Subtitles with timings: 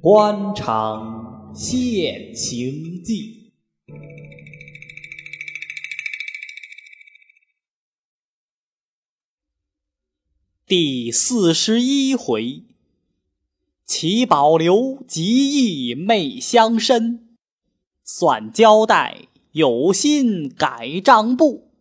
[0.00, 3.52] 官场现形记
[10.66, 12.64] 第四十一回：
[13.84, 17.36] 齐宝流极意媚相深，
[18.02, 21.71] 算交代有心改账簿。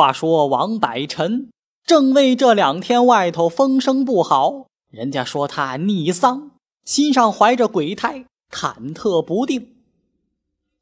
[0.00, 1.50] 话说王百臣。
[1.84, 6.52] 正为这两天外头风声不好，人家说他逆丧，
[6.86, 9.74] 心上怀着鬼胎，忐忑不定。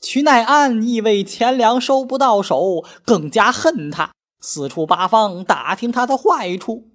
[0.00, 6.86] 曲乃安以为钱粮收不到手，更加恨他，四处八方打听他的坏处，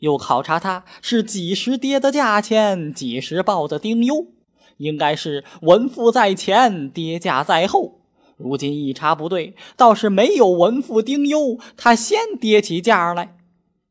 [0.00, 4.26] 又考察他是几时跌的价钱，几时报的丁忧，
[4.76, 7.99] 应该是稳付在前，跌价在后。
[8.40, 13.36] 如今一查不对，倒是没有稳付丁忧，他先跌起价来。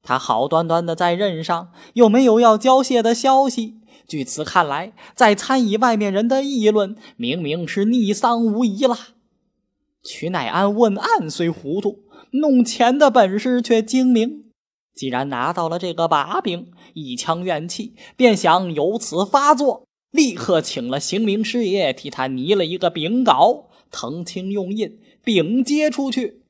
[0.02, 3.76] 他好端端的在任上，又没有要交卸的消息。
[4.08, 8.98] 据此看来，在参议外面人的议论，明明是逆丧无疑了。
[10.04, 12.00] 曲乃安问案虽糊涂，
[12.32, 14.46] 弄钱的本事却精明。
[14.96, 26.42] 既然拿到了这个把柄，一腔怨气便想由此发作，立刻请了刑名师爷替他拟了一个禀稿，腾青用印，禀接出去。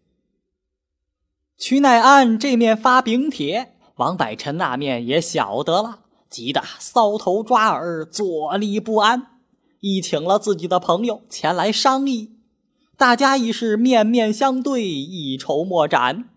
[1.57, 9.39] 曲乃安这面发禀帖，王百臣那面也晓得了，急得搔头抓耳，坐立不安。
[9.81, 12.31] 一请了自己的朋友前来商议，
[12.97, 16.29] 大家已是面面相对，一筹莫展。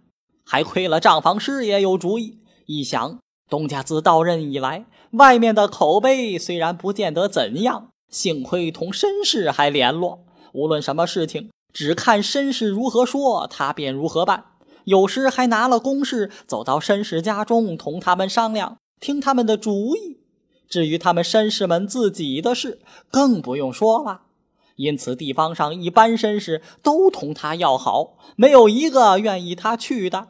[0.45, 14.45] 还亏了账房师爷有主意，一想东家自到任以来，外面的口碑虽然不见得怎样，幸亏同绅士还联络，无论什么事情，只看绅士如何说，他便如何办。
[14.85, 20.19] 有时还拿了公事走到绅士家中，同他们商量，听他们的主意。
[20.69, 22.81] 至于他们绅士们自己的事，
[23.11, 24.23] 更不用说了。
[24.77, 30.29] 因此，地方上一般绅士都同他要好，没有一个愿意他去的。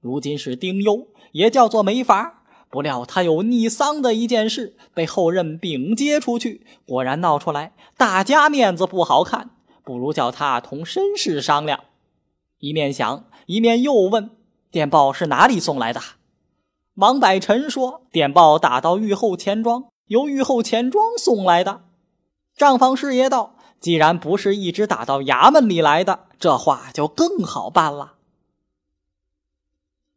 [0.00, 2.41] 如今是丁忧，也叫做没法。
[2.72, 9.50] 不料他有逆丧的一件事，被后任禀接出去，果然闹出来，大家面子不好看。
[9.84, 11.80] 不如叫他同绅士商量。
[12.60, 13.24] 一面想。
[13.44, 14.30] 一面又问
[14.72, 16.00] ：“电报是哪里送来的？”
[16.96, 21.82] 王百臣说：“电报打到御后钱庄，由御后钱庄送来的。”
[22.56, 28.14] 账房师爷道：“既然不是一直打到衙门里来的，这话就更好办了。”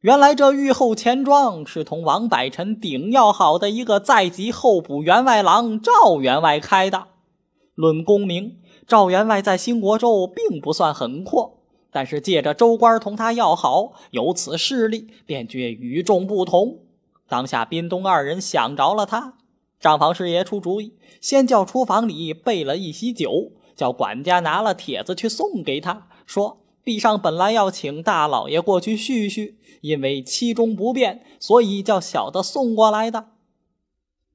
[0.06, 7.08] 原来这御后钱庄是同王百臣顶要好的一个在籍候补员外郎赵员外开的。
[7.74, 11.64] 论功名，赵员外在兴国州并不算很阔。
[11.90, 16.82] 但是借着州官同他要好，有此势力，便觉与众不同。
[17.28, 19.34] 当下滨东二人想着了他，
[19.80, 33.30] 账房师爷出主意，先叫厨房里备了一席酒，叫管家拿了帖子去送给他，说壁上本来要请大老爷过去叙叙，因为期中不便，所以叫小的送过来的。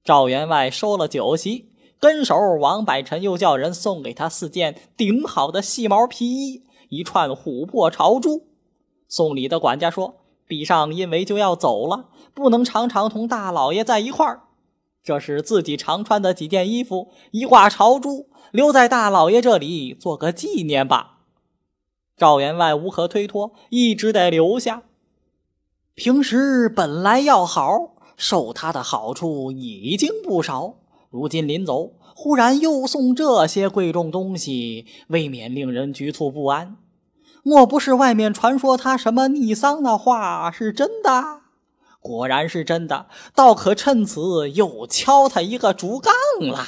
[0.03, 6.65] 赵员外收了酒席，跟手王百臣又叫人送给他四件顶好的细毛皮衣。
[6.89, 8.49] 一串琥珀朝珠，
[9.07, 10.17] 送礼的管家说
[10.49, 14.41] ：“壁上因为就要走了，不能常常同大老爷在一块儿。
[15.05, 21.19] 这是自己常穿的几件衣服，一挂朝珠，留在大老爷这里做个纪念吧。”
[22.21, 24.83] 赵员外无可推脱，一直得留下。
[25.95, 30.75] 平时本来要好，受他的好处已经不少，
[31.09, 31.93] 如今临走。
[32.15, 36.77] 忽然又送这些贵重东西，未免令人局促不安。
[37.43, 41.41] 莫不是外面传说他什么逆丧的话是真的？
[42.01, 46.13] 果然是真的，倒可趁此又敲他一个竹杠
[46.51, 46.67] 了。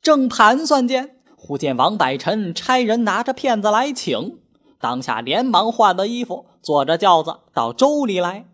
[0.00, 1.15] 正盘算间，
[1.46, 4.36] 忽见王百臣差人拿着片子来请，
[4.80, 8.46] 当下连忙换了衣服，坐着轿子到州里来。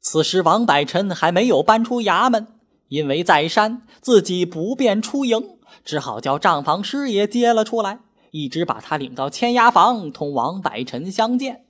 [0.00, 2.46] 此时王百臣还没有搬出衙门。
[2.88, 7.98] 因为在山，自己不便出营，只好叫账房师爷接了出来，
[8.30, 11.64] 一直把他领到签押房，同王百臣相见。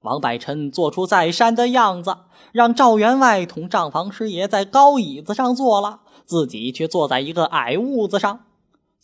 [0.00, 2.16] 王百臣做出在山的样子，
[2.52, 8.40] 让赵员外同账房师爷在高椅子上坐了，自己却坐在一个矮屋子上，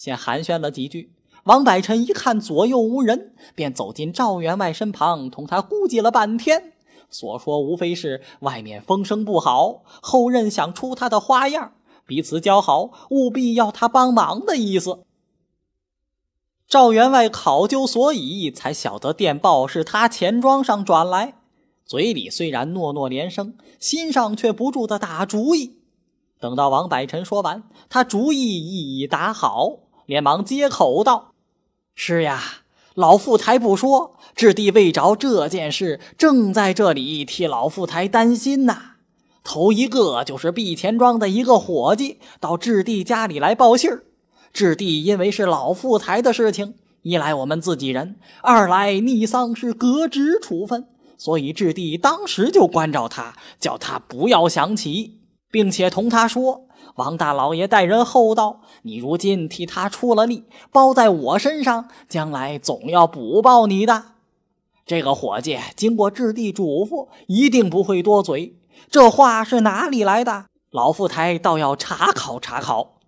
[0.01, 1.13] 先寒暄了几句。
[1.45, 6.73] 王百臣一看左右无人，便走进赵员外身旁，同他估计了半天。
[7.11, 11.75] 所说无非是外面风声不好，后任想出他的花样，
[12.07, 15.01] 彼此交好，务必要他帮忙的意思。
[16.67, 21.35] 赵员外考究所以，才晓得电报是他钱庄上转来，
[21.85, 25.77] 嘴里虽然诺诺连声，心上却不住的打主意。
[26.39, 29.81] 等到王百臣说完，他主意已打好，
[30.11, 31.35] 连忙接口道
[31.95, 32.43] ：“是呀，
[32.95, 38.95] 老富台不说，智弟为着这件事，正在这里替老富台担心呐。”
[39.45, 44.03] 头一个就是碧钱庄的一个伙计到质地家里来报信儿，
[44.53, 55.21] 质地因为是老富台的事情，一来我们自己人，二来逆丧是革职处分，所以质地当时就关照他，叫他不要想起，
[55.53, 56.67] 并且同他说
[56.97, 64.05] ：“王大老爷待人厚道，你如今替他出了力，包在我身上，将来总要补报你的。”
[64.87, 68.59] 这个伙计经过质地嘱咐，一定不会多嘴。
[68.91, 70.47] 这话是哪里来的？
[70.71, 72.99] 老富台倒要查考查考。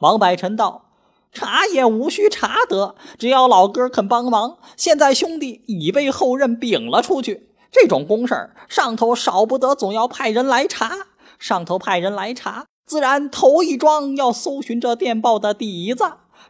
[0.00, 0.86] 王百臣道
[1.32, 4.58] ：“查也无需查得，只要老哥肯帮忙。
[4.76, 10.90] 现在兄弟已被后任禀了出去，这种公事上头少不得总要派人来查。
[11.40, 16.04] 上头派人来查，自然头一桩要搜寻这电报的底子。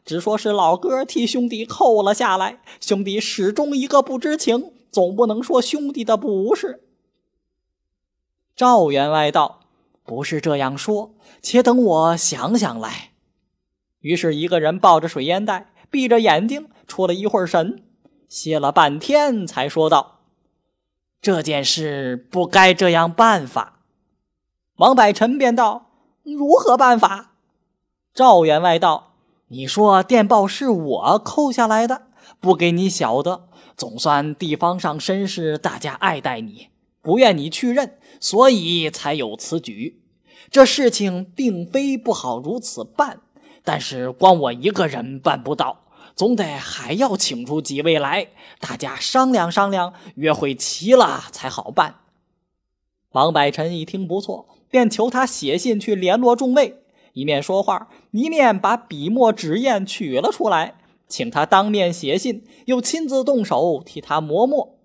[0.04, 6.82] 只说是老哥替兄弟扣了下来，兄弟始终一个不知情，总不能说兄弟的不是。”
[8.56, 9.60] 赵员外道
[10.04, 13.12] ：“不是这样说，且等我想想来。”
[14.00, 17.84] 于是，一个人抱着水烟袋，闭着眼睛出了一会儿神，
[18.28, 20.20] 歇了半天，才说道
[21.22, 23.80] ：“这件事不该这样办法。”
[24.81, 25.91] 王百臣便道
[26.25, 27.32] ：“如何办法？”
[28.15, 29.12] 赵员外道
[29.49, 32.05] ：“你说电报是我扣下来的，
[32.41, 33.47] 不给你晓得，
[33.77, 36.69] 总算地方上绅士大家爱戴你。”
[37.03, 40.03] 不愿你去认，所以才有此举。
[40.50, 43.21] 这事情并非不好如此办，
[43.62, 45.85] 但是光我一个人办不到，
[46.15, 48.29] 总得还要请出几位来，
[48.59, 51.97] 大家商量商量，约会齐了才好办。
[53.12, 56.82] 王百臣一听不错，便求他写信去联络众位，
[57.12, 60.76] 一面说话，一面把笔墨纸砚取了出来，
[61.08, 64.78] 请他当面写信，又亲自动手替他磨墨。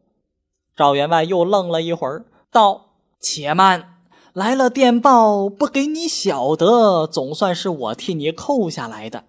[0.75, 3.99] 赵员外又愣了一会儿，道：“且慢，
[4.33, 9.23] 来了电报不给你晓得，总算是我替你扣下来的。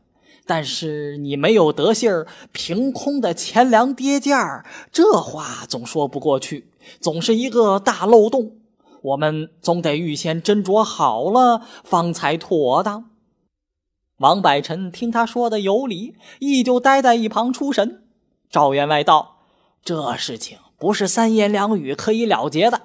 [0.48, 6.70] 但是你没有得信儿，凭空的钱粮跌价，这话总说不过去，
[7.00, 8.55] 总是一个大漏洞。
[9.06, 13.10] 我们总得预先斟酌好了，方才妥当。”
[14.18, 18.04] 王百臣听他说的有理，依旧待在一旁出神。
[18.48, 19.38] 赵员外道
[19.84, 22.82] ：“这事情。”不是三言两语可以了结的，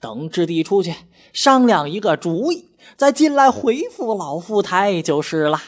[0.00, 0.94] 等智弟出去
[1.30, 5.60] 商量一个主意，再进来回复老富台就是了。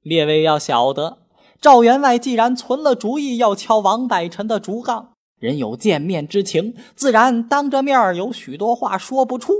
[0.00, 1.18] 列位要晓得，
[1.60, 5.11] 赵员外既然存了主意要敲王百臣的竹杠，
[5.42, 9.54] 人有见面之情，自然当着面有许多话说不出。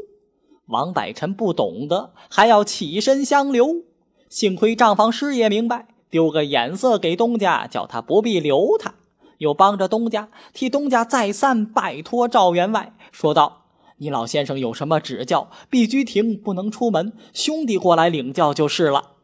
[0.67, 3.83] 王百臣不懂得，还要起身相留。
[4.29, 8.95] 幸亏账房师爷明白，丢个眼色给东家，叫他不必留他。
[9.39, 13.65] 又帮着东家替东家再三拜托赵员外，说道
[13.99, 19.15] ：“你老先生有什么指教，必居亭不能出门，兄弟过来领教就是了。”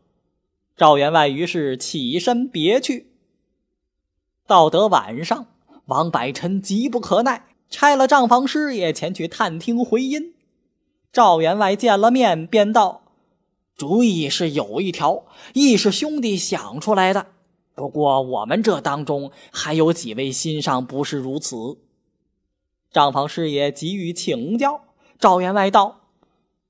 [0.77, 3.13] 赵员外于是起身别去。
[4.45, 5.47] 到得晚上，
[5.89, 10.35] 王百臣急不可耐，拆了账房师爷前去探听回音。
[11.11, 13.01] 赵员外见了面，便道
[13.75, 17.29] ：“主意是有一条，亦是兄弟想出来的。”
[17.75, 21.79] 不过，我们这当中还有几位心上不是如此。
[22.93, 24.83] 账房师爷急于请教，
[25.19, 25.98] 赵员外道：“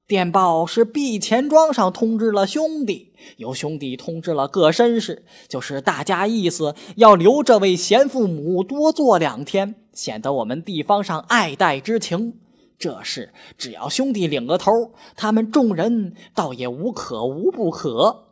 [0.09, 12.38] 电报是毕钱庄上通知了兄弟，由兄弟通知了各绅士，就是大家意思要留这位贤父母多坐两天，显得我们地方上爱戴之情。
[12.79, 14.73] 这事只要兄弟领个头，
[15.15, 18.25] 他们众人倒也无可无不可。”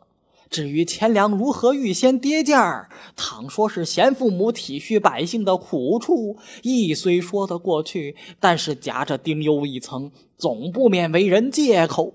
[0.49, 12.13] 至于钱粮如何预先跌价，倘说是贤父母体恤百姓的苦处，亦虽说得过去，但是夹着丁忧一层，总不免为人借口。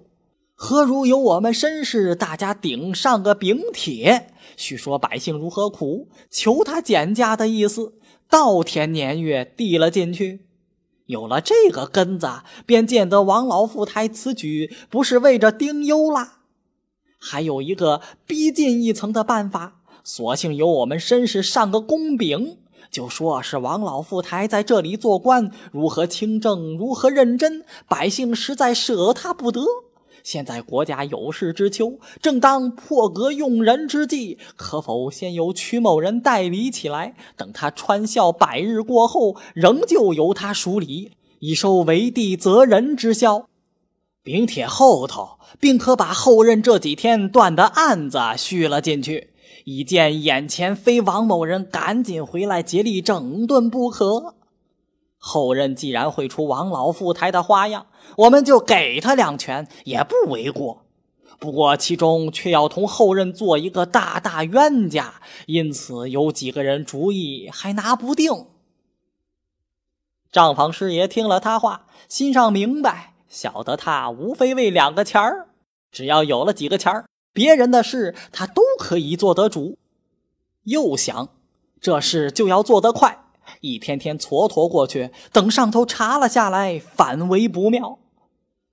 [0.55, 7.95] 何如由我们绅士大家顶上个饼帖，叙说百姓如何苦，求他减价的意思，
[8.31, 10.47] 稻田年月递了进去。
[11.07, 12.29] 有了这个根子，
[12.65, 16.42] 便见得王老富台此举不是为着丁忧啦。
[17.25, 22.57] 还有一个逼近一层的办法，索性由我们绅士上个公禀，
[22.91, 29.65] 就说是王老富台在这里做官，如何清正，如何认真，百姓实在舍他不得。
[30.25, 37.15] 现在国家有事之秋，正当破格用人之际，可否先由曲某人代理起来？
[37.37, 43.47] 等他穿孝百日过后，仍旧由他署理，以收为帝责人之效。
[44.23, 49.31] 禀帖后头，并可把后任这几天断的案子续了进去，
[49.65, 54.37] 以见眼前非王某人赶紧回来竭力整顿不可。
[55.19, 57.87] 后任既然会出王老富台的花样，
[58.17, 60.83] 我们就给他两拳也不为过。
[61.39, 65.15] 不过其中却要同后任做一个大大冤家，
[65.47, 68.47] 因此有几个人主意还拿不定。
[70.31, 75.49] 账房师爷听了他话，心上明白，晓得他无非为两个钱儿，
[75.91, 79.79] 只要有了几个钱儿，别人的事他都可以做得主。
[80.65, 81.31] 又想，
[81.81, 83.25] 这事就要做得快。
[83.63, 87.99] 一天天蹉跎过去，等上头查了下来，反为不妙。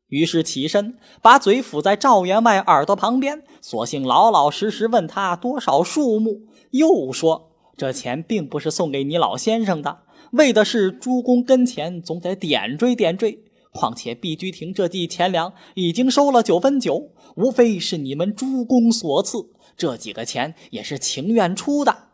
[0.08, 6.42] 于是起身，把嘴抚在赵员外耳朵旁边，索性老老实实问他多少数目。
[6.72, 10.00] 又说：“这钱并不是送给你老先生的，
[10.34, 13.40] 为的是朱公跟前总得点缀点缀。
[13.72, 22.10] 况且碧居亭这地钱粮已经收了九分九，无非是你们诸公所赐，这几个钱也是情愿出的。”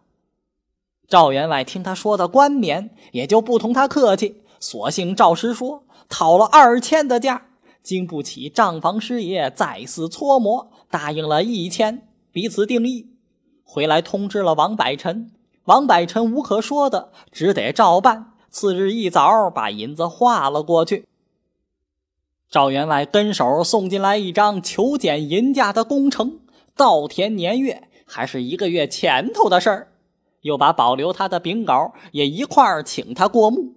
[1.08, 7.46] 赵员外听他说的冠冕，也就不同他客气，索性照实说，讨了二千的价，
[7.84, 13.12] 经不起账房师爷再次搓磨，答应了一千，彼此定义。
[13.64, 15.32] 回来通知了王百臣，
[15.66, 18.34] 王百臣无可说的，只得照办。
[18.50, 21.06] 次日一早，把银子划了过去。
[22.56, 26.40] 赵员外跟手送进来一张求减银价的工程，
[26.74, 29.92] 稻田年月还是一个月前头的事儿。
[30.40, 33.74] 又把保留他的禀稿也一块儿请他过目。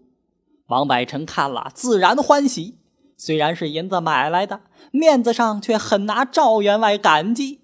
[0.69, 2.79] 王百臣看了，自然欢喜。
[3.17, 4.61] 虽然是银子买来的，
[4.93, 7.63] 面子上却很拿赵员外感激。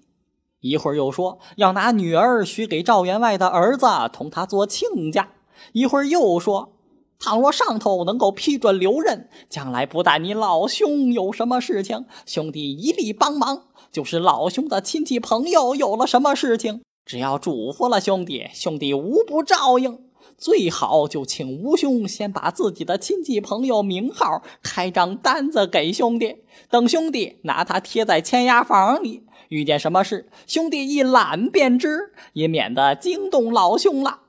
[0.59, 5.29] 一会儿又说要拿女儿许给赵员外的儿子，同他做亲家。
[5.71, 6.74] 一会儿又说，
[7.19, 16.81] 倘若上头能够批准留任，将来不但你老兄有什么事情，兄弟一力帮忙；就是老兄的亲戚朋友有了什么事情。
[17.05, 20.05] 只要嘱咐了兄弟，兄弟无不照应。
[20.37, 29.23] 最好就请吴兄先把自己的亲戚朋友名号开张单子给兄弟，等兄弟拿他贴在签押房里。
[29.47, 34.21] 遇见什么事，兄弟一览便知，也免得惊动老兄了。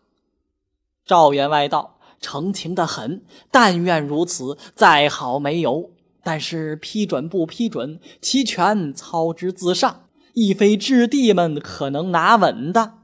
[1.04, 5.90] 赵员外道：“成情的很，但愿如此，再好没有。
[6.22, 10.02] 但是批准不批准，其权操之自上。”
[10.38, 12.98] 亦非质地们可能拿稳的。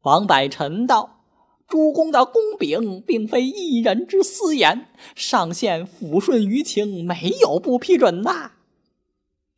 [0.00, 1.20] 王百臣道
[1.68, 8.52] ：“诸公的公禀，并非一人之私言，上县抚顺舆情，没有不批准的。”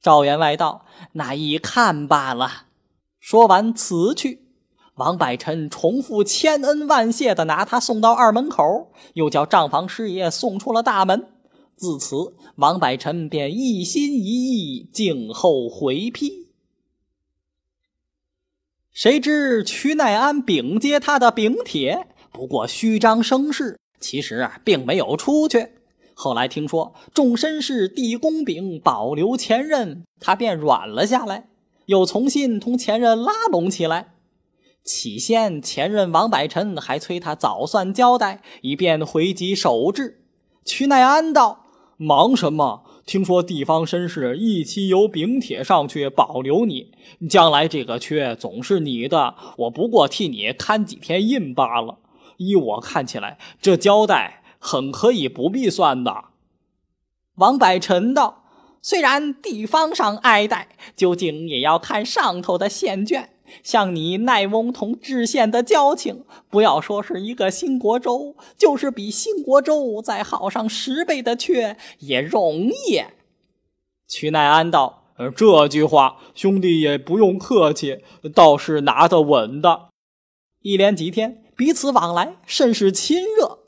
[0.03, 0.85] 赵员外道
[1.15, 2.65] ：“那一看罢了。”
[3.21, 4.44] 说完辞去。
[4.97, 11.27] 王百臣重复千恩万谢的拿他送到二门口，又叫账房师爷送出了大门。
[11.77, 16.47] 自此，王百臣便一心一意静候回批。
[18.93, 25.71] 谁知屈耐庵禀接他的禀帖，不过虚张声势，其实啊，并没有出去。
[26.15, 31.49] 后来听说众绅士递公禀保留前任，他便软了下来，
[31.87, 34.14] 又重新同前任拉拢起来。
[34.85, 40.21] 起先前任王百臣还催他早算交代，以便回籍守制。
[40.65, 41.65] 屈耐庵道
[41.97, 46.93] ：“忙什么？”听说地方绅士一起由禀帖上去保留你，
[47.29, 51.99] 将来这个缺总是你的，我不过替你看几天印罢了。
[52.39, 56.25] 依我看起来，这交代很可以不必算的。
[57.35, 58.45] 王百臣道
[58.81, 63.34] ：“虽然地方上爱戴，究竟也要看上头的县卷。
[63.63, 73.03] 像你奈翁同知县的交情，不要说是一个新国州，就是比新国州再好上十倍的缺也容易。
[74.07, 78.03] 屈奈安道：“这句话，兄弟也不用客气，
[78.35, 79.89] 倒是拿得稳的。”
[80.63, 83.59] 一连几天，彼此往来甚是亲热。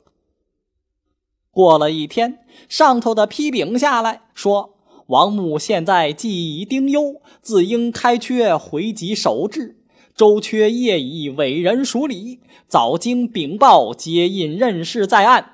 [1.51, 4.76] 过了一天，上头的批禀下来说。
[5.07, 9.77] 王穆现在既已丁忧，自应开缺回籍守制。
[10.13, 15.51] 周缺业已委人署理，早经禀报，接印任事在案。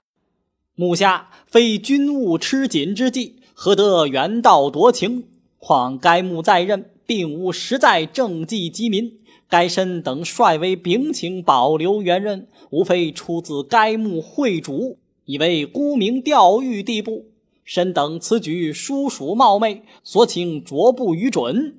[0.75, 5.25] 目下非军务吃紧之际，何得原道夺情？
[5.60, 9.19] 况该穆在任，并无实在政绩及民。
[9.48, 17.25] 该身等率为禀请保留原任，无非出自该穆会主，以为沽名钓誉地步。
[17.63, 21.77] 身等此举殊属冒昧，所请着不予准。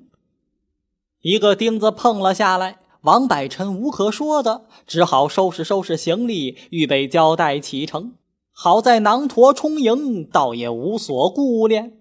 [1.21, 8.13] 一个钉子碰了下来，王百臣无可说的，只好收拾收拾行李，预备交代启程。
[8.51, 11.99] 好在囊驼充盈，倒也无所顾恋。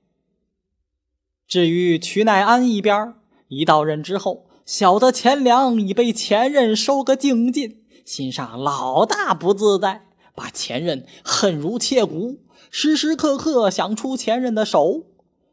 [1.49, 3.15] 至于曲耐庵一边，
[3.49, 12.39] 一到任之后，晓得钱粮已被前任收个净尽，心上老大不自在，把前任恨如切骨。
[12.77, 15.05] 时时刻刻想出前任的手，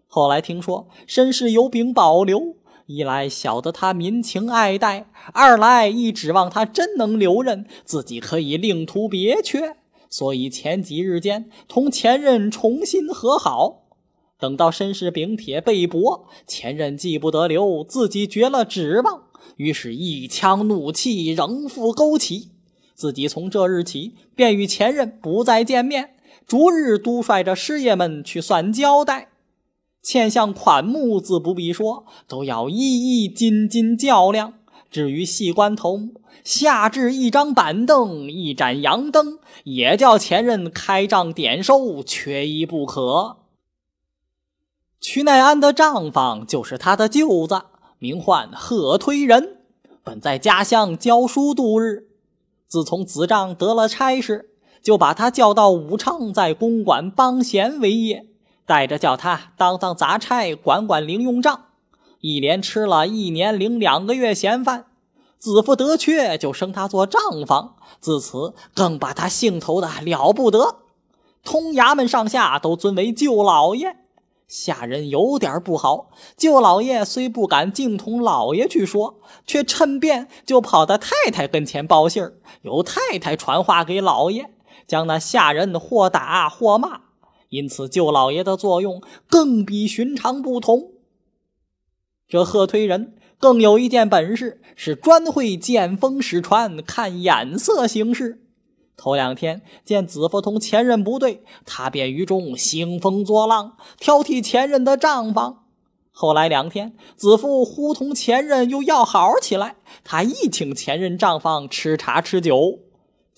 [0.07, 2.55] 后来听说身世有柄保留，
[2.87, 9.75] 一来晓得他民情爱戴，二来亦指望他真能留任，自己可以另图别缺，
[10.09, 13.83] 所以前几日间同前任重新和好。
[14.39, 19.25] 等到身世禀帖被驳，前任既不得留，自己绝了指望，
[19.57, 22.49] 于是，一腔怒气仍复勾起，
[22.95, 26.15] 自己从这日起便与前任不再见面。
[26.51, 29.29] 逐日督率着师爷们去算交代，
[30.03, 32.75] 欠项款目自不必说，都要一
[33.23, 34.55] 一斤斤较量。
[34.89, 36.09] 至于细关头，
[36.43, 43.37] 下至一张板凳、一盏洋灯，也叫前任开账点收，缺一不可。
[44.99, 47.61] 曲耐庵的账房就是他的舅子，
[47.97, 49.61] 名唤贺推人，
[50.03, 52.09] 本在家乡教书度日，
[52.67, 54.49] 自从子丈得了差事。
[54.81, 58.25] 就把他叫到武昌，在公馆帮闲为业，
[58.65, 61.65] 带着叫他当当杂差，管管零用账。
[62.19, 64.85] 一连吃了一年零两个月闲饭，
[65.39, 67.75] 子父得缺，就升他做账房。
[67.99, 70.77] 自此更把他兴头的了不得，
[71.43, 73.97] 通衙门上下都尊为舅老爷。
[74.47, 82.33] 下人有点不好，舅老爷虽不敢径同老爷去说，却趁便就跑到太太跟前报信儿，
[82.63, 84.49] 由太太传话给老爷。
[84.87, 87.01] 将那下人或打或骂，
[87.49, 90.91] 因此舅老爷的作用更比寻常不同。
[92.27, 98.41] 这贺推人更有一件本事，是专会见风使船，看眼色行事。
[98.95, 105.65] 头两天见子父同前任不对，他便于中兴风作浪，挑剔前任的账房。
[106.11, 112.79] 后来两天，子父忽同前任又要好起来，他一请前任账房吃茶吃酒。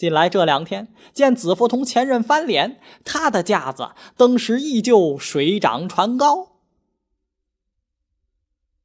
[0.03, 6.49] 近来这两天，见子父同前任翻脸，他的架子登时依旧水涨船高。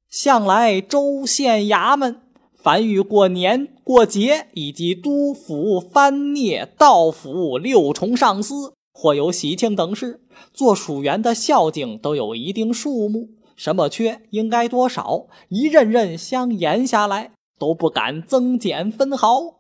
[0.08, 2.20] 向来州县衙门，
[2.54, 10.20] 凡遇过年过节，以及督府、藩聂、道府六重上司，或有喜庆等事，
[10.54, 19.57] 做属员的孝敬都有一定数目，什么缺应该多少，一任任相延下来，都不敢增减分毫。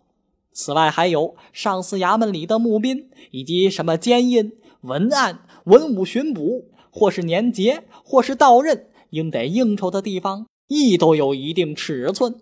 [0.60, 12.34] 此外，还有上司衙门里的募兵，以及什么监印、文案、文武巡捕，或是年节，或是到任，应得应酬的地方，亦都有一定尺寸。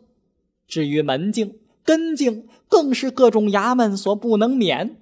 [0.66, 4.96] 至于门禁、根禁，更是各种衙门所不能免。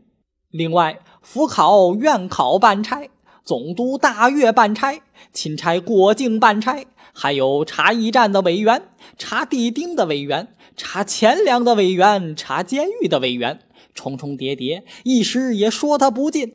[0.51, 3.09] 另外，府考、院考办差，
[3.45, 5.03] 总督大阅办差，
[5.33, 10.49] 钦差过境办差，还有查驿站的委员，查地丁的委员。
[10.77, 13.61] 查钱粮的委员，查监狱的委员，
[13.95, 16.55] 重重叠叠，一时也说他不尽。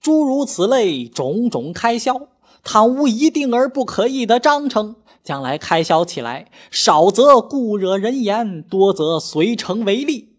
[0.00, 2.28] 诸如此类种种开销，
[2.64, 10.33] 倘无一定而不可议的章程，将来开销起来，少则故惹人言，多则随成为例。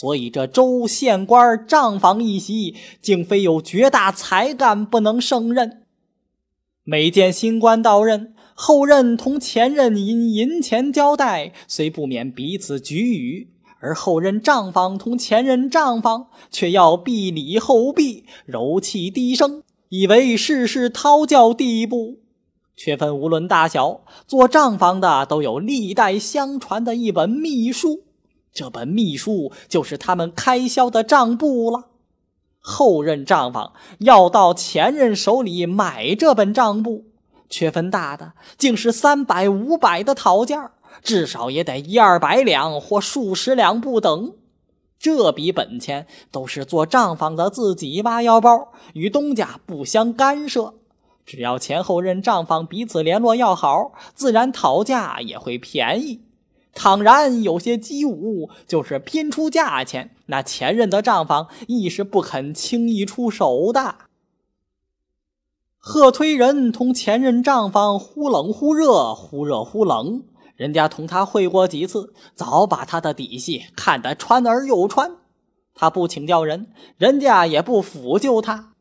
[0.00, 5.82] 所以这州县官账房一席，竟非有绝大才干不能胜任。
[6.84, 8.32] 每见新官到任。
[8.54, 13.48] 后任同前任因银钱交代，虽不免彼此举语；
[13.80, 22.20] 而后任账房同前任账房，却要避礼后避，柔气低声，以为事事讨教地步。
[22.76, 28.04] 却分无论大小，做账房的都有历代相传的一本秘书，
[28.52, 31.88] 这本秘书就是他们开销的账簿了。
[32.60, 37.06] 后任账房要到前任手里买这本账簿。
[37.48, 44.34] 缺分大的，竟是三百、五百的讨价，至少也得一二百两或数十两不等。
[44.98, 50.74] 这笔本钱都是做账房的自己挖腰包，与东家不相干涉。
[51.24, 56.22] 只要前后任账房彼此联络要好，自然讨价也会便宜。
[56.78, 63.96] 倘然有些机武，就是拼出价钱，那前任的账房亦是不肯轻易出手的。
[65.76, 70.22] 贺推人同前任账房忽冷忽热，忽热忽冷。
[70.54, 75.16] 人家同他会过几次，早把他的底细看得穿而又穿。
[75.74, 78.74] 他不请教人，人家也不抚救他。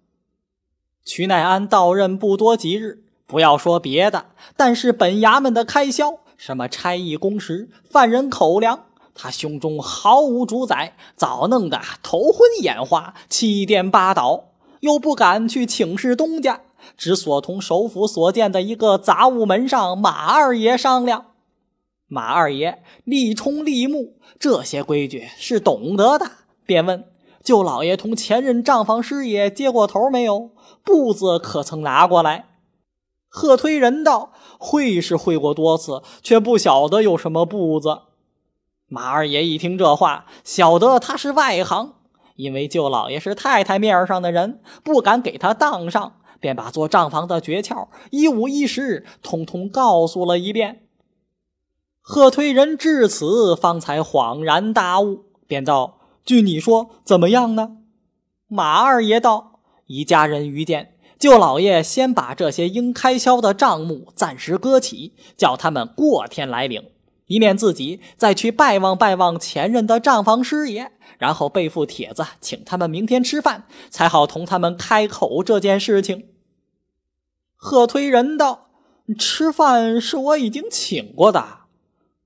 [1.04, 16.62] 曲乃安到任不多几日，不要说别的，但是本衙门的开销，什么差役工时、犯人口粮，他胸中毫无主宰，早弄得头昏眼花、七颠八倒，又不敢去请示东家，
[16.96, 21.26] 只所同首府所见的一个杂物门上马二爷商量。
[22.08, 26.32] 马二爷立冲立木，这些规矩是懂得的，
[26.66, 27.04] 便问。
[27.44, 30.52] 舅老爷同前任账房师爷接过头没有？
[30.84, 32.46] 簿子可曾拿过来？
[33.30, 38.02] 贺推人道：“会是会过多次，却不晓得有什么步子。”
[38.90, 41.96] 马二爷一听这话，晓得他是外行，
[42.36, 50.88] 因为舅老爷是太太面上的人，不敢给他当上，便把做账房的诀窍一五一十通通告诉了一遍。
[52.00, 56.00] 贺推人至此方才恍然大悟，便道。
[56.24, 57.78] 据你说，怎么样呢？
[58.48, 66.90] 马二爷道：“一家人愚见，舅老爷先把这些应开销的账目暂时搁起，叫他们过天来领，
[67.26, 76.30] 以免自己再去拜望拜望前任的账房师爷，然后备副帖子请他们明天吃饭，才好同他们开口这件事情。”
[77.56, 78.70] 贺推人道
[79.18, 81.62] ：“吃饭是我已经请过的。”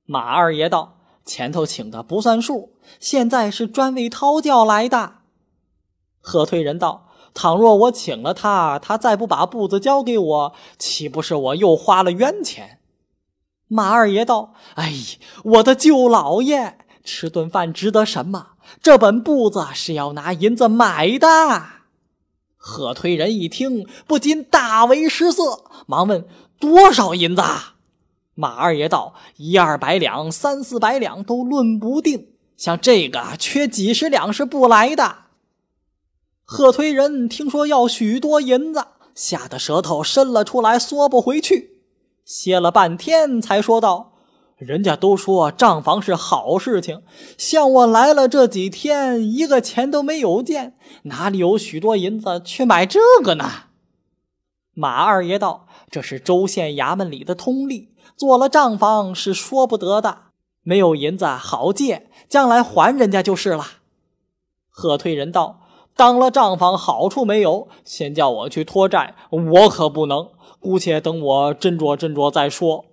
[0.06, 0.98] 马二爷道。
[1.24, 5.18] 前头请的不算数，现在是专为讨教来的。
[6.20, 12.80] 贺推人道：“倘若我请了他，他再不把布子交给我，岂不是我又花了冤钱？”
[13.68, 14.94] 马二爷道：“哎，
[15.44, 18.48] 我的舅老爷，吃顿饭值得什么？
[18.82, 21.28] 这本布子是要拿银子买的。”
[22.64, 26.28] 贺推人一听，不禁大为失色，忙问
[26.60, 27.42] ：“多少银子？”
[28.36, 32.28] 马二爷道：“一二百两，三四百两都论不定。
[32.58, 35.16] 像这个缺几十两是不来的。”
[36.54, 38.86] 贺推人听说要许多银子，
[39.16, 41.80] 吓得舌头伸了出来，缩不回去。
[42.26, 44.12] 歇了半天，才说道
[44.60, 47.04] ：“人家都说账房是好事情，
[47.38, 53.50] 像我来了这几天，一个钱都没有见，哪里有许多银子去买这个呢？”
[54.76, 60.24] 马二爷道：“这是州县衙门里的通例。”做了账房是说不得的，
[60.64, 63.66] 没有银子好借，将来还人家就是了。
[64.70, 65.61] 贺推人道
[66.02, 67.68] ：“当了账房好处没有？
[67.86, 70.30] 先叫我去拖债，我可不能。
[70.60, 72.86] 姑且等我斟酌斟酌再说。”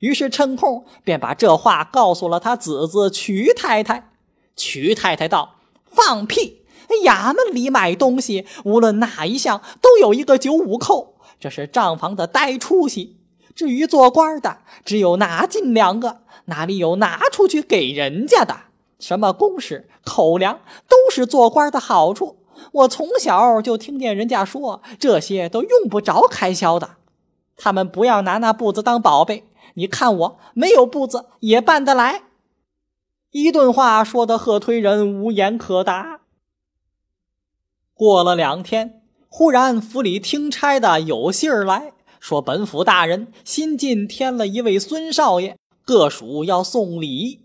[0.00, 4.12] 于是趁空便把这话告诉了他姊姊瞿太太。
[4.54, 5.54] 瞿太太道
[5.90, 6.60] ：“放屁！
[7.06, 13.16] 衙门里买东西，无论哪一项都有一个九五扣，这是账房的呆出息。”
[13.56, 18.64] 至于做官的，只有拿进两个，哪里有拿出去给人家的？
[19.00, 22.36] 什么公事、口粮，都是做官的好处。
[22.72, 26.96] 我从小就听见人家说，这些都用不着开销的。
[27.56, 29.44] 他们不要拿那布子当宝贝。
[29.74, 32.24] 你看我没有布子也办得来。
[33.30, 36.20] 一顿话说的贺推人无言可答。
[37.94, 41.92] 过了两天，忽然府里听差的有信儿来。
[42.18, 47.40] 说本府大人新进添了一位孙少爷，各属要送礼。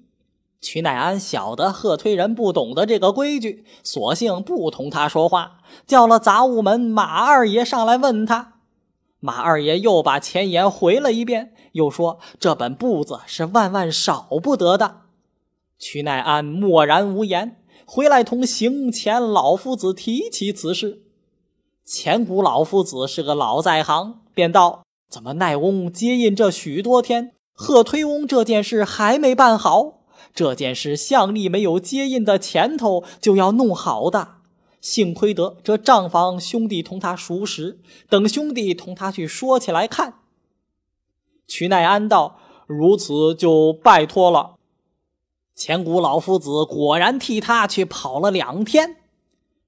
[0.66, 8.54] 曲乃安晓得贺推人不懂得这个规矩，索性不同他说话，叫了杂物门马二爷上来问他。
[9.20, 15.02] 马二爷又把前言回了一遍，又说这本簿子是万万少不得的。
[15.78, 21.04] 曲乃安默然无言，回来同行前老夫子提起此事。
[21.86, 24.22] 前古老夫子是个老在行。
[24.34, 30.00] 便道：“怎么奈翁接印这许多天，贺推翁这件事还没办好？
[30.36, 34.36] 这件事向力没有接印的前头就要弄好的。
[34.82, 40.20] 幸亏得这账房兄弟同他熟识，等兄弟同他去说起来看。”
[41.48, 44.56] 曲乃安道：“如此就拜托了。”
[45.56, 48.98] 钱谷老夫子果然替他去跑了两天。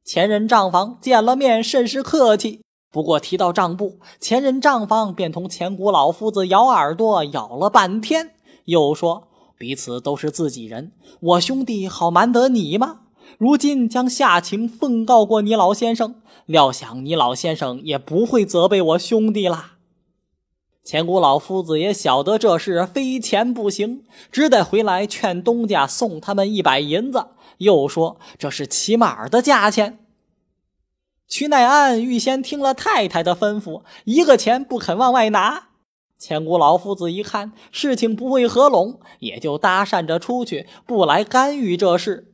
[0.04, 2.62] 前任账房见了面，甚是客气。
[2.92, 9.28] 不过提到账簿，前任账房便同钱谷老夫子咬耳朵咬了半天，又说
[9.58, 13.02] 彼此都是自己人，我兄弟好瞒得你吗？
[13.38, 19.74] 如今将下情奉告过你老先生，料想你老先生也不会责备我兄弟啦。
[20.84, 27.26] 钱古老夫子也晓得这事非钱不行，只得回来劝东家送他们一百银子，
[27.58, 30.00] 又说这是起码的价钱。
[31.28, 35.68] 曲乃安预先听了太太的吩咐，一个钱不肯往外拿。
[36.18, 42.34] 千古老夫子一看事情不会合拢，也就搭讪着出去，不来干预这事。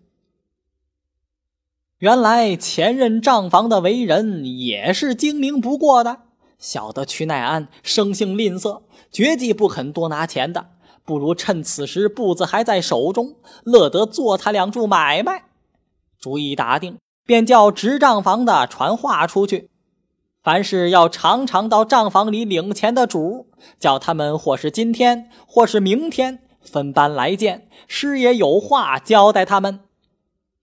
[1.99, 6.23] 原来前任账房的为人也是精明不过的，
[6.57, 10.71] 晓得曲乃安生性吝啬，绝技不肯多拿钱的，
[11.03, 15.45] 不如趁此时步子还在手中，乐得做他两注买卖。
[16.19, 19.69] 主意打定，便叫执账房的传话出去，
[20.43, 23.47] 凡是要常常到账房里领钱的主，
[23.79, 29.79] 叫他们或是今天，或是明天分班来见师爷，有话交代他们。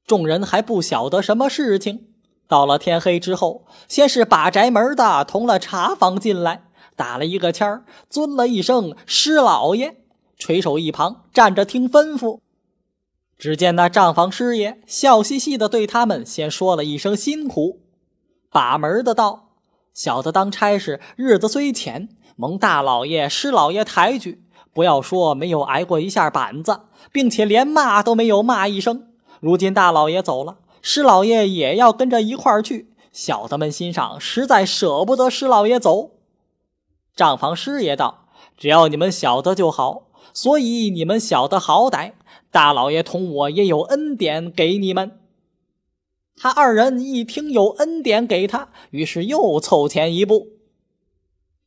[0.07, 2.09] 众人还不晓得什么事情，
[2.47, 6.65] 到了天黑之后，先是把宅门的同了茶房进来，
[6.95, 9.97] 打了一个签儿，尊了一声师老爷，
[10.37, 12.41] 垂手一旁站着听吩咐。
[13.39, 17.81] 只见那账房师爷笑嘻嘻的对他们先说了一声辛苦，
[18.51, 19.50] 把门的道
[19.93, 26.81] ：“小的当差事，日子虽浅，蒙大老爷、师老爷抬举，不要说没有挨过一下板子，
[27.13, 29.09] 并且连骂都没有骂一声。”
[29.41, 32.93] 如今大老爷走了，施老爷也要跟着一块儿去。
[33.13, 36.11] 小的们心上实在舍不得施老爷走。
[37.17, 38.27] 账房师爷道
[38.57, 42.13] ：“只要你们晓得就好，所以你们晓得好歹。
[42.53, 45.19] 大老爷同我也有恩典给你们。”
[46.37, 50.49] 他二人一听有恩典给他，于是又凑前一步。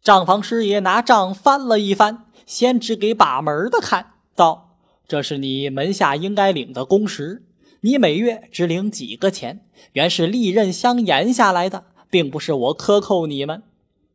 [0.02, 7.44] 账房师爷拿账翻了一翻，先指给把门的看，道：“这是你门下应该领的工时。”
[7.86, 13.64] 你每月只领几个钱，原是利刃相延下来的，并不是我克扣你们。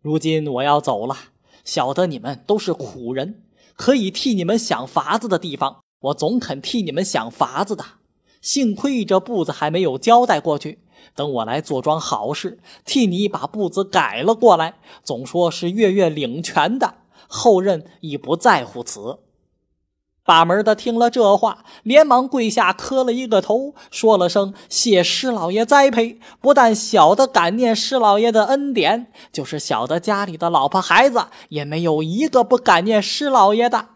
[0.01, 1.15] 如今我要走了，
[1.65, 3.43] 晓得你们都是苦人，
[3.77, 7.85] 可以替你们想法子的地方，我总肯替你们想法子的。
[8.41, 10.79] 幸亏这步子还没有交代过去，
[11.15, 14.75] 等我来做桩好事，替你把步子改了过来。
[15.03, 16.95] 总说是月月领权的，
[17.27, 19.19] 后任已不在乎此。
[20.25, 26.21] 把门的听了这话，连忙跪下磕了一个头，说了声谢施老爷栽培。
[26.43, 33.87] 不但小的感念施老爷的恩典，就是小的家里的老婆孩子，也没有一个不感念施老爷的。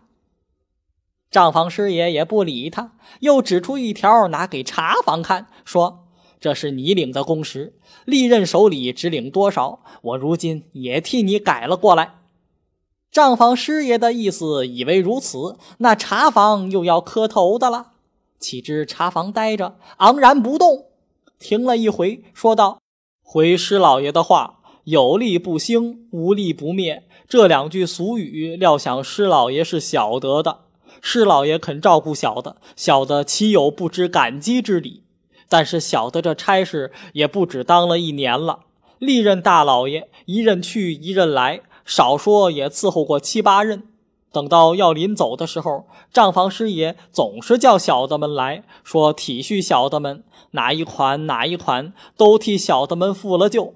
[1.33, 6.05] 账房师爷也不理他，又指出一条拿给茶房看，说
[6.38, 7.73] ：“这是你领的工时，
[8.05, 12.16] 历任手里只领多少，我如今也替你改了过来。”
[13.11, 17.92] 账房师爷的意思以为如此，那茶房又要磕头的了。
[18.38, 20.88] 岂知茶房呆着，昂然不动。
[21.38, 22.83] 停了一回，说道
[23.25, 27.05] ：“回师老爷的话，有力不兴，无力不灭。
[27.27, 30.59] 这两句俗语，料想师老爷是晓得的。
[31.05, 35.03] 师老爷肯照顾小的，小的岂有不知感激之理？
[35.49, 38.61] 但是小的这差事也不止当了一年了，
[38.99, 43.83] 历任大老爷一任去，一任来。”少说也伺候过七八任，
[44.31, 53.75] 等到要临走的时候，账房师爷总是叫小的们来说体恤小的们，哪一款哪一款都替小的们付了旧。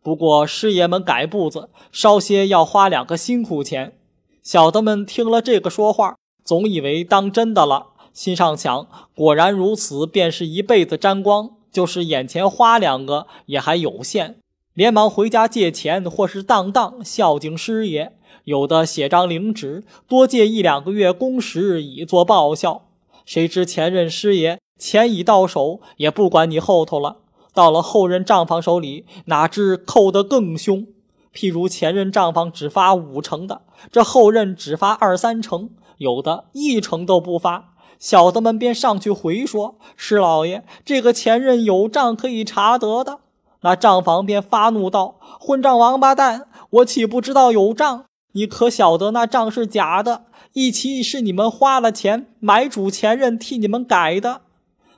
[0.00, 3.98] 不过师爷们改步子，稍些要花两个辛苦钱。
[4.44, 6.16] 小的们听了这个说话，
[6.48, 14.36] 总以为当真的了，心上想：果然如此，便是一辈子沾光；就是眼前花两个，也还有限。
[14.72, 18.16] 连忙回家借钱，或是当当孝敬师爷。
[18.44, 22.86] 有的写张领纸，多借一两个月工时，以作报效。
[23.26, 27.18] 谁知前任师爷钱已到手，也不管你后头了。
[27.52, 30.86] 到了后任账房手里，哪知扣得更凶。
[31.34, 33.60] 譬如前任账房只发五成的，
[33.92, 37.74] 这后任只发二三成，有的一成都不发。
[37.98, 43.18] 小的们便上去回说：“师老爷，这个前任有账可以查得的。”
[43.62, 46.46] 那账房便发怒道：“混账王八蛋！
[46.70, 48.04] 我岂不知道有账？
[48.32, 50.26] 你可晓得那账是假的？
[50.52, 54.42] 一期是你们花了钱买主前任替你们改的。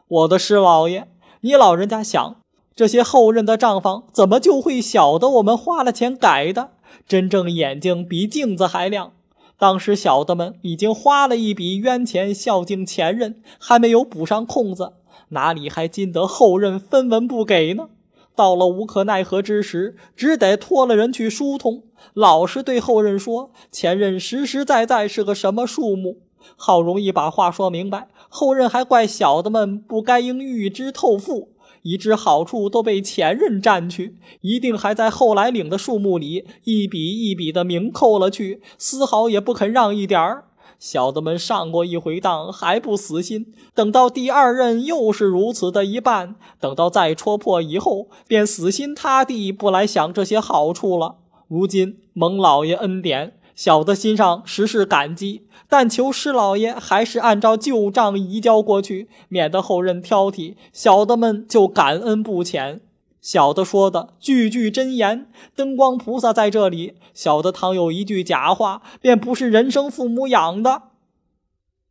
[0.06, 1.08] 我的师老爷，
[1.40, 2.36] 你老人家想，
[2.74, 6.72] 这些后任的账房怎么就会晓得我们花了钱改的？
[7.08, 9.12] 真正眼睛比镜子还亮。
[9.60, 14.94] 当时小的们已经花了一笔冤钱孝敬前任，还没有补上空子，
[15.28, 17.90] 哪里还禁得后任分文不给呢？”
[18.34, 21.82] 到了无可奈何之时，只得托了人去疏通，
[22.14, 26.22] 老实对后任说：“前任实实在在是个什么数目？”
[26.56, 31.50] 好容易把话说明白，后任还怪小的们不该应预支透付，
[31.82, 40.44] 已知好处都被前任占去，一定还在后来领的数目里一笔一笔的明扣了去，丝毫也不肯让一点儿。
[40.78, 51.16] 小的们上过一回当还不死心，等到第二任又是如此的一办，等到再戳破以后，便死心塌地不来想这些好处了。
[51.48, 60.54] 如今蒙老爷恩典，小的心上实是感激，但求施老爷还是按照旧账移交过去，免得后人挑剔。
[60.72, 62.80] 小的们就感恩不浅。
[63.20, 70.84] 小的说的句句真言，灯光菩萨在这里，小的倘有一句假话，便不是人生父母养的。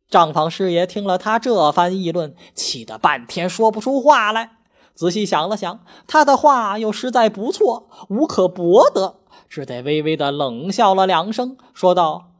[0.08, 4.56] 账房师爷听了他这番议论，气得半天说不出话来。
[4.92, 5.78] 仔细想了想，
[6.08, 9.19] 他的话又实在不错，无可驳得，
[9.50, 12.30] 只得微微的冷笑了两声，说道：“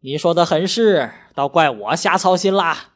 [0.00, 2.94] 你说的很是，倒怪我瞎操心啦。”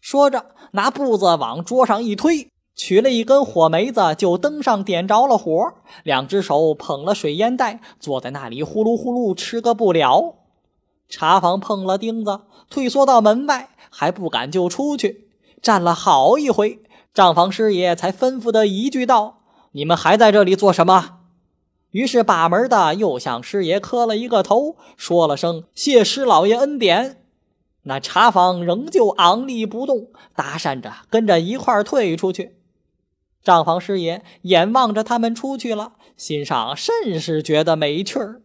[0.00, 2.48] 说着，拿布子往桌上一推。
[2.74, 5.74] 取了一根火煤子，就灯上点着了火，
[6.04, 10.36] 两只手捧了水烟袋，坐在那里呼噜呼噜吃个不了。
[11.10, 15.28] 茶房碰了钉子，退缩到门外，还不敢就出去，
[15.60, 16.80] 站了好一回，
[17.12, 19.40] 账房师爷才吩咐的一句道
[19.72, 21.16] ：“你们还在这里做什么？”
[21.92, 27.22] 于是把门的又向师爷磕了一个头，说了声“谢师老爷恩典”。
[27.84, 32.56] 那茶房仍旧昂立不动，搭讪着跟着一块儿退出去。
[33.42, 38.42] 账房师爷眼望着他们出去了，心上甚是觉得没趣儿。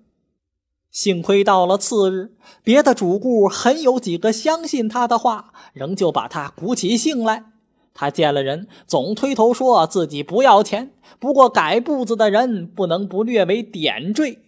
[0.89, 2.31] 幸亏到了次日，
[2.63, 7.52] 别的主顾很有几个相信他的话，仍旧把他鼓起兴来。
[7.93, 14.39] 他见了人，总推头说自己不要钱，不过改布子的人不能不略为点缀。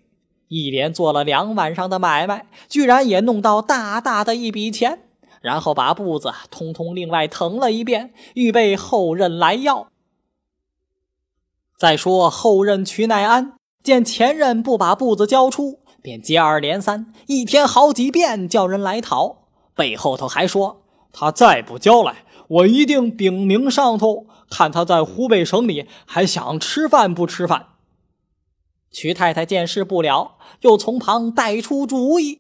[0.48, 5.00] 一连做了两晚上的买卖，居然也弄到大大的一笔钱，
[5.42, 9.88] 然后把布子通通另外腾了一遍，预备后任来要。
[11.78, 13.54] 再说后任瞿乃安
[13.84, 19.48] 见前任不把布子交出，便接二连三，一天好几遍叫人来讨。
[19.76, 27.68] 背后头还说，他再不交来，我一定禀明上头，看他在湖北省里还想吃饭不吃饭。
[28.92, 32.40] 瞿太太见势不了，又从旁带出主意：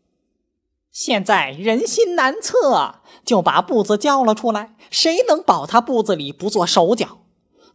[0.92, 7.20] 现在人心难测，就把布子交了出来，谁能保他布子里不做手脚？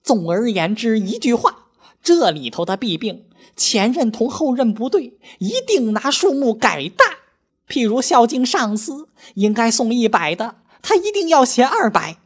[0.03, 1.66] 总而言之，一句话，
[2.03, 7.19] 这里头的弊病，前任同后任不对，一定拿数目改大。
[7.69, 12.16] 譬如孝敬上司，应该送一百的，他一定要写二百；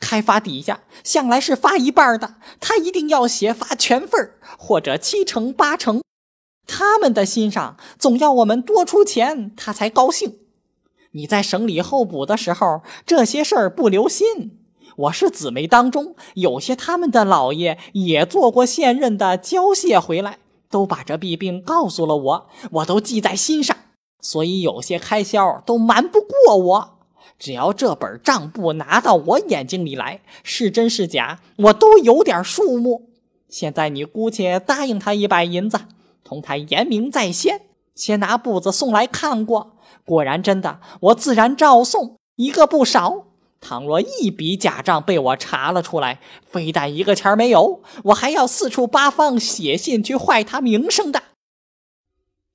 [0.00, 6.02] 开发底下向来是发一半的，他一定要写发全份或者七成八成。
[6.66, 10.38] 他们的心上总要我们多出钱，他才高兴。
[11.12, 14.58] 你在省里候补的时候，这些事儿不留心。
[14.96, 20.38] 我是姊妹当中有些他们的老爷也做过现任的交卸回来，
[20.70, 23.76] 都把这弊病告诉了我，我都记在心上，
[24.20, 26.91] 所以有些开销都瞒不过我。
[27.42, 33.10] 只要这本账簿拿到我眼睛里来，是真是假，我都有点数目。
[33.48, 35.80] 现在你姑且答应他一百银子，
[36.22, 37.62] 同他言明在先，
[37.96, 39.72] 先拿簿子送来看过，
[40.04, 43.24] 果然真的，我自然照送一个不少。
[43.60, 51.20] 倘若一笔假账被我查了出来，非但一个钱没有，我还要四处八方写信去坏他名声的。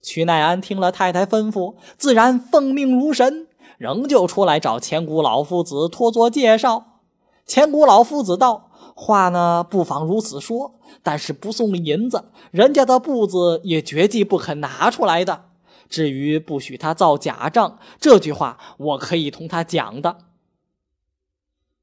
[0.01, 3.46] 曲乃安听了太太吩咐，自然奉命如神，
[3.77, 7.01] 仍旧出来找钱谷老夫子托作介绍。
[7.45, 15.45] 钱谷老夫子道：“话呢，不妨如此说，但是不送银子，人家的布子也绝计不肯拿出来的。
[15.87, 20.17] 至于不许他造假账，这句话我可以同他讲的。”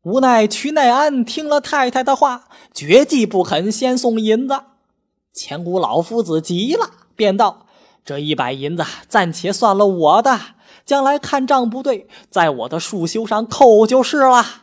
[0.03, 4.61] 无奈瞿乃安听了太太的话，决计不肯先送银子。
[5.33, 7.65] 钱谷老夫子急了，便道
[8.05, 10.39] ：“这一百银子暂且算了我的，
[10.85, 14.63] 将来看账不对，在我的束修上扣就是了。”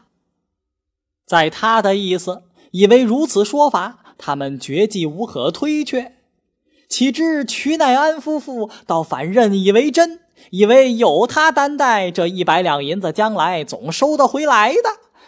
[1.25, 6.15] 在他的意思，以为如此说法，他们绝计无可推却。
[6.89, 14.81] 岂知瞿乃安夫妇倒反认以为真，以为有他担待，这一百两银子将来总收得回来的。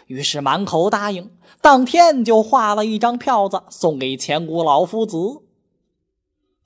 [0.08, 1.30] 于是满口答应，
[1.62, 5.16] 当天就画了一张票子送给钱谷老夫子。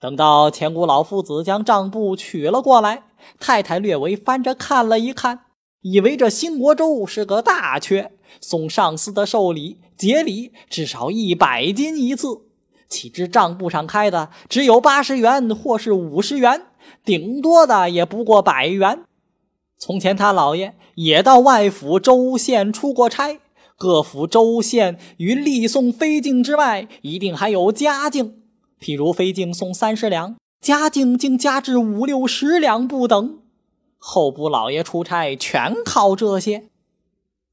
[0.00, 3.02] 等到钱谷老夫子将账簿取了过来，
[3.40, 5.40] 太太略微翻着看了一看，
[5.82, 12.42] 以为这兴国州是个大缺，送上司的寿礼节礼至少一百斤一次。
[12.88, 16.66] 岂知账簿上开的只有八十元或是五十元，
[17.04, 19.02] 顶多的也不过百元。
[19.76, 23.40] 从前他老爷也到外府州县出过差，
[23.76, 28.42] 各府州县于立送飞境之外，一定还有家境。
[28.80, 33.38] 譬如飞境送三十两，家境竟加至五六十两不等。
[33.98, 36.64] 候补老爷出差全靠这些。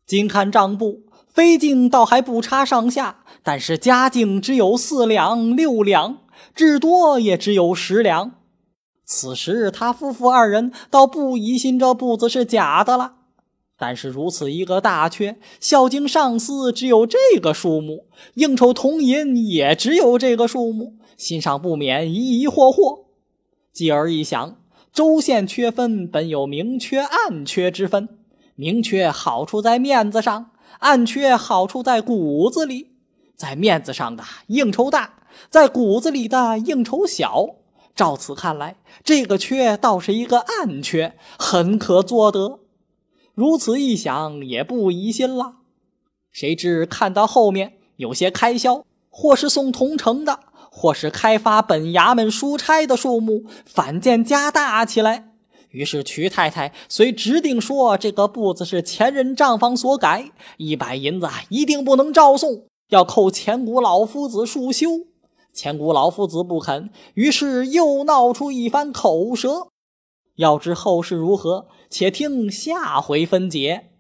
[0.06, 6.20] 今看账簿，飞境倒还不差上下，但是家境只有四两六两，
[6.54, 8.34] 至多也只有十两。
[9.04, 13.14] 此时他夫妇二人倒不疑心这簿子是假的了。
[13.78, 18.06] 但是如此一个大缺，孝敬上司只有这个数目，
[18.36, 23.06] 应酬铜银也只有这个数目，心上不免疑疑惑惑。
[23.72, 24.58] 继而一想，
[24.94, 28.08] 州县缺分本有明缺暗缺之分，
[28.56, 32.92] 明缺好处在面子上，暗缺好处在骨子里。
[33.36, 35.16] 在面子上的应酬大，
[35.50, 37.56] 在骨子里的应酬小。
[37.94, 42.60] 照此看来，这个缺倒是一个暗缺，很可做得。
[43.34, 45.56] 如此一想，也不疑心了。
[46.32, 50.40] 谁知看到后面有些开销，或是送同城的，
[50.78, 55.30] 或是开发本衙门书差的数目，反见加大起来。
[55.70, 65.08] 于是瞿太太虽指定说这个簿子是前任账房所改，一百银子一定不能照送，要扣钱谷老夫子数修。
[65.54, 69.68] 钱谷老夫子不肯，于是又闹出一番口舌。
[70.36, 71.68] 要知后事如何？
[71.90, 73.92] 且听下回分解。